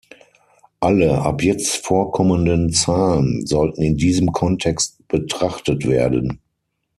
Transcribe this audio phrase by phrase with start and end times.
[0.79, 6.39] Alle ab jetzt vorkommenden Zahlen sollten in diesem Kontext betrachtet werden.